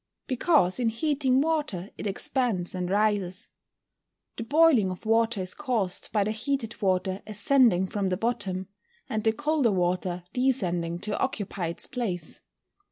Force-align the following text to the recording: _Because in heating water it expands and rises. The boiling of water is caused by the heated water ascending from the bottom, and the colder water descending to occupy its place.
_Because 0.27 0.79
in 0.79 0.89
heating 0.89 1.41
water 1.41 1.91
it 1.95 2.07
expands 2.07 2.73
and 2.73 2.89
rises. 2.89 3.49
The 4.35 4.43
boiling 4.43 4.89
of 4.89 5.05
water 5.05 5.41
is 5.41 5.53
caused 5.53 6.11
by 6.11 6.23
the 6.23 6.31
heated 6.31 6.81
water 6.81 7.21
ascending 7.27 7.85
from 7.85 8.07
the 8.07 8.17
bottom, 8.17 8.67
and 9.07 9.23
the 9.23 9.31
colder 9.31 9.71
water 9.71 10.23
descending 10.33 10.97
to 11.01 11.15
occupy 11.19 11.67
its 11.67 11.85
place. 11.85 12.41